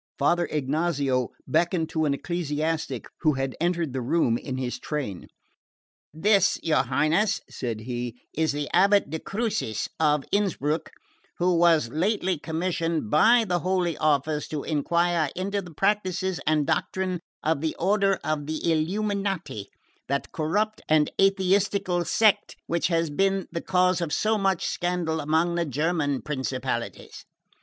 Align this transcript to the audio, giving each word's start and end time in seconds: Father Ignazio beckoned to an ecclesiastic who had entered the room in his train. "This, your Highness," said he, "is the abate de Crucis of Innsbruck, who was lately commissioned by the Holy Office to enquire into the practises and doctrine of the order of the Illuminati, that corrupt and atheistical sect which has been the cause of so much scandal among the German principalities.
Father 0.17 0.47
Ignazio 0.49 1.29
beckoned 1.47 1.89
to 1.89 2.05
an 2.05 2.13
ecclesiastic 2.15 3.05
who 3.19 3.33
had 3.33 3.55
entered 3.61 3.93
the 3.93 4.01
room 4.01 4.35
in 4.35 4.57
his 4.57 4.79
train. 4.79 5.27
"This, 6.11 6.57
your 6.63 6.81
Highness," 6.85 7.39
said 7.51 7.81
he, 7.81 8.19
"is 8.33 8.51
the 8.51 8.67
abate 8.73 9.11
de 9.11 9.19
Crucis 9.19 9.87
of 9.99 10.23
Innsbruck, 10.31 10.89
who 11.37 11.55
was 11.55 11.89
lately 11.89 12.39
commissioned 12.39 13.11
by 13.11 13.45
the 13.47 13.59
Holy 13.59 13.95
Office 13.99 14.47
to 14.47 14.63
enquire 14.63 15.29
into 15.35 15.61
the 15.61 15.69
practises 15.75 16.39
and 16.47 16.65
doctrine 16.65 17.19
of 17.43 17.61
the 17.61 17.75
order 17.77 18.19
of 18.23 18.47
the 18.47 18.71
Illuminati, 18.71 19.69
that 20.07 20.31
corrupt 20.31 20.81
and 20.89 21.11
atheistical 21.21 22.03
sect 22.05 22.55
which 22.65 22.87
has 22.87 23.11
been 23.11 23.45
the 23.51 23.61
cause 23.61 24.01
of 24.01 24.11
so 24.11 24.39
much 24.39 24.65
scandal 24.65 25.19
among 25.19 25.53
the 25.53 25.63
German 25.63 26.23
principalities. 26.23 27.23